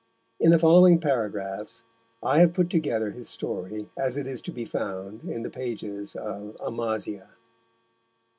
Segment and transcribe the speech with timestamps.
[0.39, 1.83] In the following paragraphs
[2.23, 6.15] I have put together his story as it is to be found in the pages
[6.15, 7.35] of Amasia.